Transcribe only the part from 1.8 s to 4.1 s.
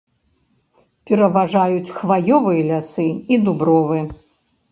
хваёвыя лясы і дубровы.